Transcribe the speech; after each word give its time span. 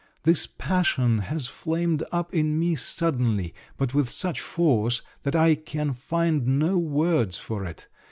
This 0.23 0.47
passion 0.47 1.19
has 1.19 1.45
flamed 1.45 2.01
up 2.11 2.33
in 2.33 2.57
me 2.57 2.73
suddenly, 2.73 3.53
but 3.77 3.93
with 3.93 4.09
such 4.09 4.41
force 4.41 5.03
that 5.21 5.35
I 5.35 5.53
can 5.53 5.93
find 5.93 6.57
no 6.57 6.75
words 6.79 7.37
for 7.37 7.63
it! 7.63 7.87